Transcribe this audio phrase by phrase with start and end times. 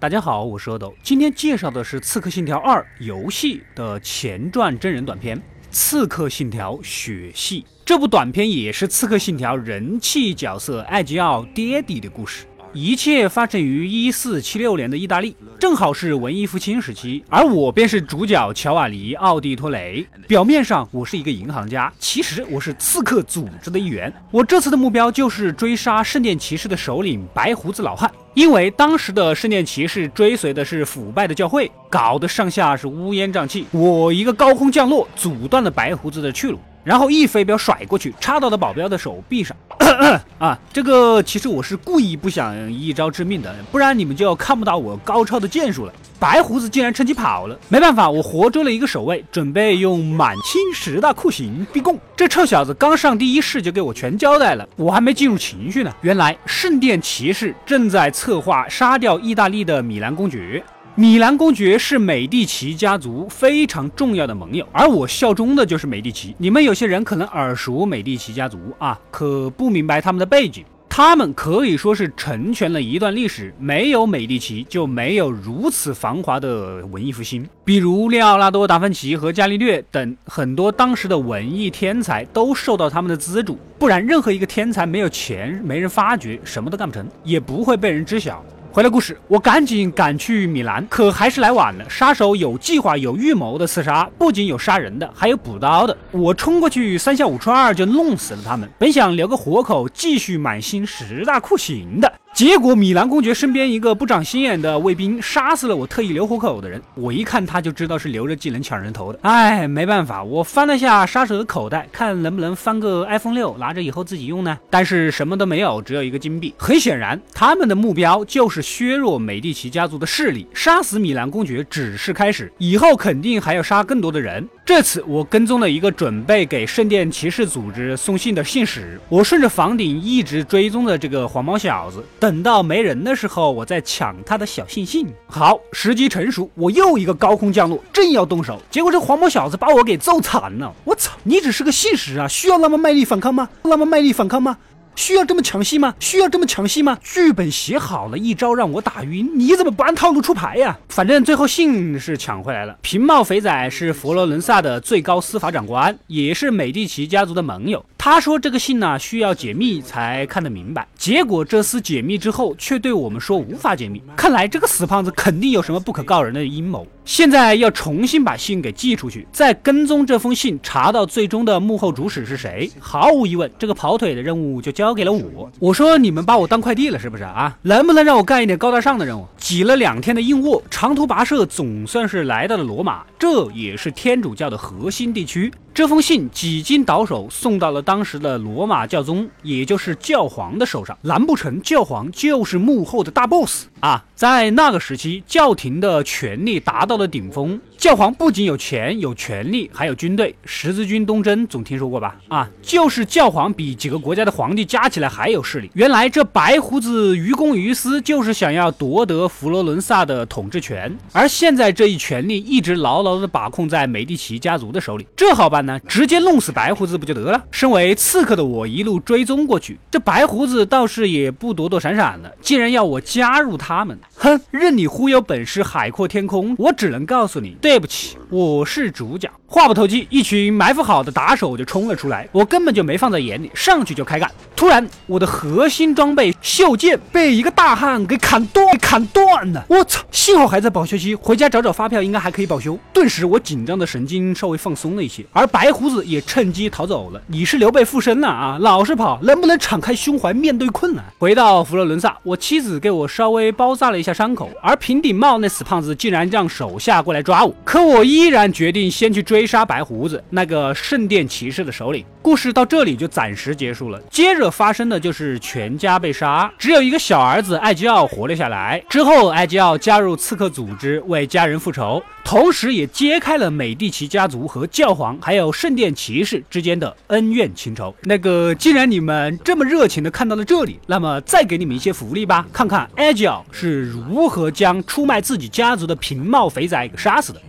[0.00, 5.36] 大家好，我是阿斗，今天介绍的是《刺客信条二》游戏的前传真人短片
[5.70, 7.60] 《刺客信条：血系》。
[7.84, 12.46] 这部短片也是《刺客信条》人气角色艾吉奥爹地的故事。
[12.72, 20.06] 一切发生于一四七六年的意大利，正好是文艺复兴时期，而我便是主角乔瓦尼·奥蒂托雷。
[20.28, 24.12] 表面上我是一个银行家，其实我是刺客组织的一员。
[24.30, 33.66] 我这次的目标就是追杀圣殿骑士的首领白胡子老汉，因为当时的圣殿骑士追随的是腐败的教会，搞得上下是乌烟瘴气。
[33.72, 36.60] 我一个高空降落，阻断了白胡子的去路。
[36.82, 39.56] 然后一飞镖甩过去，插到了保镖的手臂上。
[40.38, 45.92] 啊，这个其实我是故意不想一招致命的，不然你们就要看不到我高超的剑术了。
[46.18, 51.98] 白胡子竟然趁机跑了，没办法，我活捉了一个守卫，准备用满清十大酷刑逼供。
[52.14, 55.92] 这臭小子刚上第一世就给我全交代了，我还没进入情绪呢。
[56.02, 60.62] 原来圣殿骑士正在策划杀掉意大利的米兰公爵。
[61.00, 66.34] 米兰公爵是美第奇家族非常重要的盟友，而我效忠的就是美第奇。
[66.36, 70.62] 你们有些人可能耳熟美第奇家族啊，可不明白他们的背景。
[70.90, 77.48] 他们可以说是成全了一段历史，没有美第奇就没有如此繁华的文艺复兴。
[77.64, 88.44] 比如列奥纳多·达芬奇和伽利略等很多当时的文艺天才都受到他们的资助，不然任何一个天才没有钱，没人发掘，什么都干不成，也不会被人知晓。
[88.72, 91.90] 回来故事，我赶紧赶去米兰，可还是来晚了。
[91.90, 95.98] 杀手有计划、有预谋的刺杀，不仅有杀人的，还有补刀的。
[96.12, 98.70] 我冲过去，三下五除二就弄死了他们。
[98.78, 102.12] 本想留个活口，继续满心十大酷刑的。
[102.32, 106.80] 结果，米兰公爵身边一个不长心眼的卫兵杀死了我特意留活口的人。
[106.94, 109.18] 我一看他就知道是留着技能抢人头的。
[109.22, 114.56] 哎，没办法，我翻了下杀手的口袋，看能不能翻个 iPhone 六，拿着以后自己用呢。
[114.70, 116.54] 但是什么都没有，只有一个金币。
[116.56, 120.46] 很显然，他们的目标就是削弱美第奇家族的势力。
[120.54, 124.48] 杀死米兰公爵只是开始，以后肯定还要杀更多的人。
[124.64, 132.04] 这次我跟踪了一个准备给圣殿骑士组织送信的信使，我顺着房顶一直追踪着这个黄毛小子。
[132.20, 135.08] 等到没人的时候，我再抢他的小信信。
[135.26, 140.72] 好，时机成熟，我又一个高空降落，正要动手，结果这黄毛小子把我给揍惨了。
[140.84, 143.48] 我操，你只是个信使啊，需要那么卖力反抗吗？
[143.64, 144.56] 那么卖力反抗吗？
[144.94, 145.94] 需要这么抢戏吗？
[145.98, 146.98] 需要这么抢戏吗？
[147.02, 150.78] 剧本写好了，一招让我打晕，你怎么不按套路出牌呀？
[150.88, 152.76] 反正最后信是抢回来了。
[152.82, 157.84] 平帽肥仔是佛罗伦萨的最高司法长官，也是美第奇家族的盟友。
[158.02, 164.02] 他说这个信呢需要解密才看得明白，结果这厮解密之后却对我们说无法解密。
[164.16, 166.86] 看来这个死胖子肯定有什么不可告人的阴谋。
[167.04, 172.70] 现在要重新把信给寄出去，再跟踪这封信，查到最终的幕后主使是谁。
[172.78, 175.50] 毫无疑问，这个跑腿的任务就交给了我。
[175.58, 177.54] 我说你们把我当快递了是不是啊？
[177.62, 179.26] 能不能让我干一点高大上的任务？
[179.36, 185.52] 挤了两天的硬卧，长途跋涉，总算是来到了罗马，这也是天主教的核心地区。
[185.80, 190.94] 这封信几经倒手，送到了当时的罗马教宗，也就是教皇的手上。
[191.00, 194.04] 难不成教皇就是幕后的大 boss 啊？
[194.14, 197.58] 在那个时期，教廷的权力达到了顶峰。
[197.78, 200.34] 教皇不仅有钱、有权力，还有军队。
[200.44, 202.16] 十字军东征总听说过吧？
[202.28, 205.70] 啊，就是教皇比几个国家的皇帝加起来还有势力。
[205.72, 210.94] 原来这白胡子于公于私，就是想要夺得佛罗伦萨的统治权。
[211.12, 215.06] 而现在这一权力一直牢牢地把控在美第奇家族的手里。
[215.16, 217.42] 这好办呢，直接弄死白胡子不就得了？
[217.50, 223.96] 身为刺客的我一路追踪过去，这白胡子倒是也不躲躲闪闪的，竟然要我加入他他们。
[224.22, 229.30] 哼，任你忽悠本事海阔天空，我只能告诉你，对不起，我是主角。
[229.46, 234.30] 话不投机，一群埋伏好的打手就冲了出来，我根本就没放在眼里，上去就开干。
[234.54, 239.64] 突然，我的核心装备袖剑被一个大汉给砍断，砍断了！
[239.70, 240.04] 我操！
[240.10, 242.78] 幸好还在保修期，回家找找发票，应该还可以保修。
[242.92, 247.20] 顿时，我紧张的神经稍微放松了一些，而白胡子也趁机逃走了。
[247.26, 248.58] 你是刘备附身了啊？
[248.60, 251.02] 老是跑，能不能敞开胸怀面对困难？
[251.18, 259.50] 回到佛罗伦萨，我妻子给我稍微包扎了一下伤口，而平顶帽那死胖子竟然让手下过来抓我，可我依然决定先去追。
[259.50, 264.00] 杀白胡子那个圣殿骑士的首领，故事到这里就暂时结束了。
[264.08, 268.80] 接着发生的就是全家被杀，只有一个小儿子艾吉奥活了下来。
[268.88, 277.92] 之后，艾吉奥加入刺客组织，为家人复仇，同时也揭开了美第奇家族和教皇还有圣殿骑士之间的恩怨情仇。
[278.02, 287.40] 那个，既然你们这么热情的看到了这里，那么再给你们一些福利吧，看看艾吉奥是如如何将出卖自己家族的平茂肥仔给杀死的。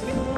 [0.00, 0.37] Thank you.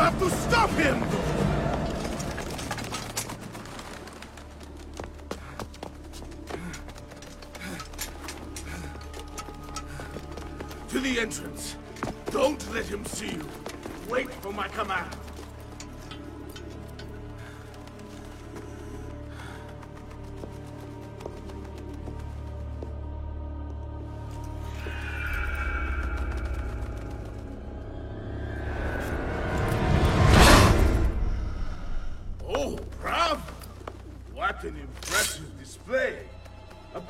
[0.00, 0.98] have to stop him!
[10.88, 11.76] To the entrance.
[12.30, 13.48] Don't let him see you.
[14.08, 15.14] Wait for my command.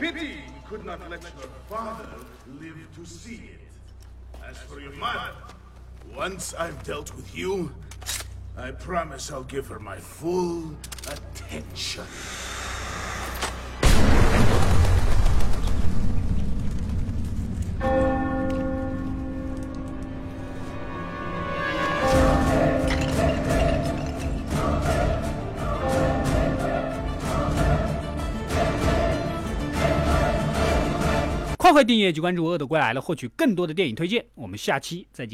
[0.00, 2.08] Pity you could not let your father
[2.58, 3.60] live to see it.
[4.48, 5.34] As for your mother,
[6.16, 7.70] once I've dealt with you,
[8.56, 10.74] I promise I'll give her my full
[11.06, 12.06] attention.
[31.70, 34.26] 快快订阅及关注《恶的归来》了，获取更多的电影推荐。
[34.34, 35.28] 我们下期再见。